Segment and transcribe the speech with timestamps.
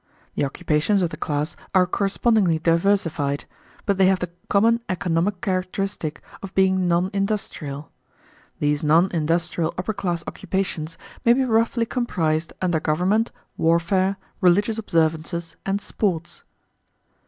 [0.33, 3.45] The occupations of the class are correspondingly diversified;
[3.85, 7.91] but they have the common economic characteristic of being non industrial.
[8.57, 15.55] These non industrial upper class occupations may be roughly comprised under government, warfare, religious observances,
[15.67, 16.45] and sports.